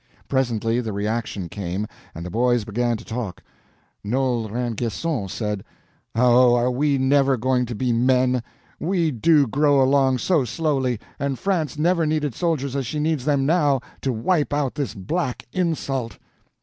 Presently 0.27 0.81
the 0.81 0.93
reaction 0.93 1.47
came, 1.47 1.85
and 2.15 2.25
the 2.25 2.31
boys 2.31 2.63
began 2.65 2.97
to 2.97 3.05
talk. 3.05 3.43
Noel 4.03 4.49
Rainguesson 4.49 5.27
said: 5.29 5.63
"Oh, 6.15 6.55
are 6.55 6.71
we 6.71 6.97
never 6.97 7.37
going 7.37 7.67
to 7.67 7.75
be 7.75 7.93
men! 7.93 8.41
We 8.79 9.11
do 9.11 9.45
grow 9.45 9.79
along 9.79 10.17
so 10.17 10.43
slowly, 10.43 10.99
and 11.19 11.37
France 11.37 11.77
never 11.77 12.07
needed 12.07 12.33
soldiers 12.33 12.75
as 12.75 12.87
she 12.87 12.99
needs 12.99 13.25
them 13.25 13.45
now, 13.45 13.79
to 14.01 14.11
wipe 14.11 14.53
out 14.55 14.73
this 14.73 14.95
black 14.95 15.45
insult." 15.53 16.17